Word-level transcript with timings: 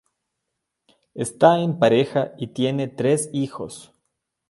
Está 1.13 1.59
en 1.59 1.77
pareja 1.77 2.33
y 2.39 2.47
tiene 2.47 2.87
tres 2.87 3.29
hijos. 3.33 3.93